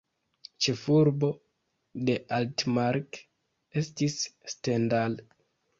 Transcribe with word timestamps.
Ĉefurbo 0.67 1.29
de 2.09 2.17
Altmark 2.39 3.21
estis 3.85 4.19
Stendal. 4.57 5.25